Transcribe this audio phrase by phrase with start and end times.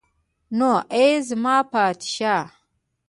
[0.57, 2.47] نو ای زما پادشاه.